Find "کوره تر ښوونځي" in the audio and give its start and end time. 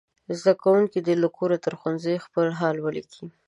1.37-2.15